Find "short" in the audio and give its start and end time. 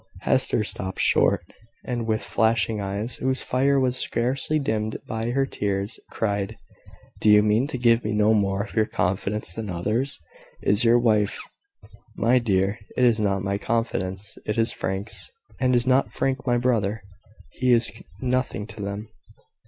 0.99-1.43